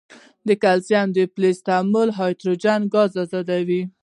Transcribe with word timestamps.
د 0.47 0.49
کلسیم 0.63 1.07
د 1.13 1.17
فلز 1.33 1.57
تعامل 1.67 2.09
هایدروجن 2.17 2.81
ګاز 2.93 3.11
آزادوي. 3.23 3.81